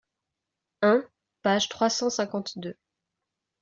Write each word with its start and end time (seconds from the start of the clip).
un, 0.81 1.05
page 1.43 1.69
trois 1.69 1.91
cent 1.91 2.09
cinquante-deux). 2.09 2.75